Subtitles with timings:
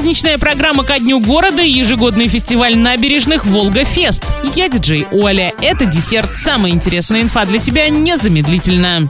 [0.00, 4.24] Праздничная программа ко дню города и ежегодный фестиваль набережных «Волга-фест».
[4.56, 5.52] Я диджей Оля.
[5.60, 6.30] Это десерт.
[6.38, 9.06] Самая интересная инфа для тебя незамедлительно.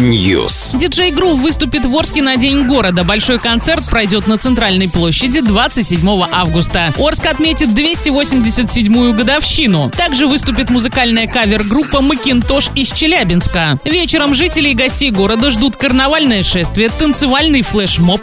[0.00, 0.76] News.
[0.76, 3.04] Диджей Грув выступит в Орске на День города.
[3.04, 6.92] Большой концерт пройдет на Центральной площади 27 августа.
[6.98, 9.92] Орск отметит 287-ю годовщину.
[9.96, 13.78] Также выступит музыкальная кавер-группа «Макинтош» из Челябинска.
[13.84, 18.20] Вечером жители и гостей города ждут карнавальное шествие, танцевальный флешмоб,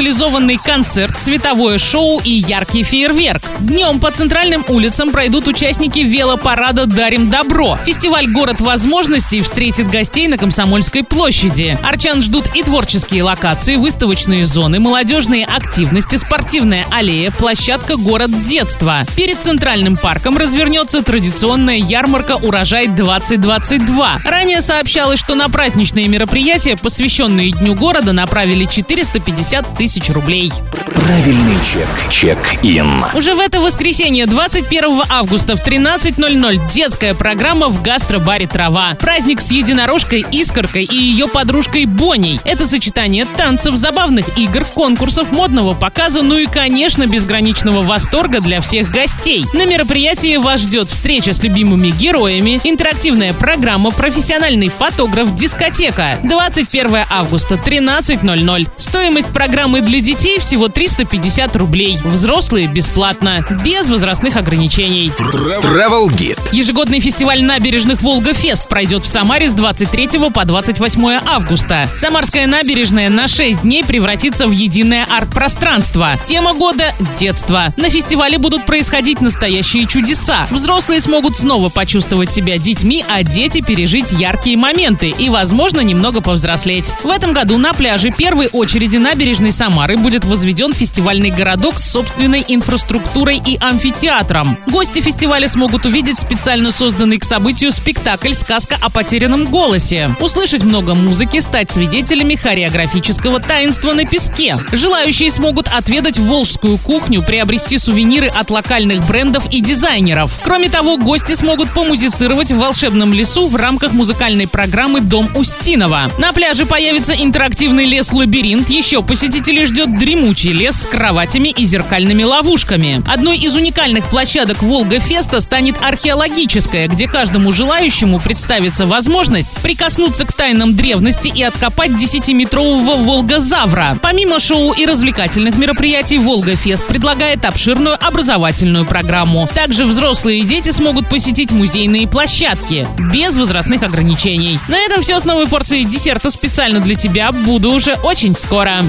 [0.00, 3.42] театрализованный концерт, световое шоу и яркий фейерверк.
[3.58, 7.78] Днем по центральным улицам пройдут участники велопарада «Дарим добро».
[7.84, 11.78] Фестиваль «Город возможностей» встретит гостей на Комсомольской площади.
[11.82, 19.04] Арчан ждут и творческие локации, выставочные зоны, молодежные активности, спортивная аллея, площадка «Город детства».
[19.16, 24.22] Перед Центральным парком развернется традиционная ярмарка «Урожай-2022».
[24.24, 30.52] Ранее сообщалось, что на праздничные мероприятия, посвященные Дню города, направили 450 тысяч рублей.
[30.94, 31.88] Правильный чек.
[32.10, 33.02] Чек-ин.
[33.14, 38.94] Уже в это воскресенье, 21 августа в 13.00 детская программа в гастробаре «Трава».
[39.00, 42.40] Праздник с единорожкой Искоркой и ее подружкой Боней.
[42.44, 48.90] Это сочетание танцев, забавных игр, конкурсов, модного показа, ну и, конечно, безграничного восторга для всех
[48.90, 49.46] гостей.
[49.54, 56.18] На мероприятии вас ждет встреча с любимыми героями, интерактивная программа, профессиональный фотограф, дискотека.
[56.22, 58.68] 21 августа, 13.00.
[58.76, 61.98] Стоимость программы для детей всего 350 рублей.
[62.04, 65.12] Взрослые бесплатно, без возрастных ограничений.
[65.16, 66.38] Travel Guide.
[66.50, 71.88] Ежегодный фестиваль набережных «Волга-фест» пройдет в Самаре с 23 по 28 августа.
[71.96, 76.18] Самарская набережная на 6 дней превратится в единое арт-пространство.
[76.24, 77.72] Тема года– детство.
[77.76, 80.48] На фестивале будут происходить настоящие чудеса.
[80.50, 86.92] Взрослые смогут снова почувствовать себя детьми, а дети пережить яркие моменты и, возможно, немного повзрослеть.
[87.04, 92.42] В этом году на пляже первой очереди набережной Самары будет возведен фестивальный городок с собственной
[92.48, 94.56] инфраструктурой и амфитеатром.
[94.66, 100.94] Гости фестиваля смогут увидеть специально созданный к событию спектакль «Сказка о потерянном голосе», услышать много
[100.94, 104.56] музыки, стать свидетелями хореографического таинства на песке.
[104.72, 110.38] Желающие смогут отведать волжскую кухню, приобрести сувениры от локальных брендов и дизайнеров.
[110.42, 116.10] Кроме того, гости смогут помузицировать в волшебном лесу в рамках музыкальной программы «Дом Устинова».
[116.16, 119.02] На пляже появится интерактивный лес-лабиринт, еще
[119.50, 123.02] посетителей ждет дремучий лес с кроватями и зеркальными ловушками.
[123.12, 130.76] Одной из уникальных площадок Волга-феста станет археологическая, где каждому желающему представится возможность прикоснуться к тайнам
[130.76, 133.98] древности и откопать 10-метрового волгозавра.
[134.00, 139.48] Помимо шоу и развлекательных мероприятий, Волга-фест предлагает обширную образовательную программу.
[139.52, 144.60] Также взрослые и дети смогут посетить музейные площадки без возрастных ограничений.
[144.68, 147.32] На этом все с новой порцией десерта специально для тебя.
[147.32, 148.84] Буду уже очень скоро.